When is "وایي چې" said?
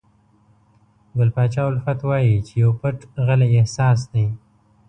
2.07-2.55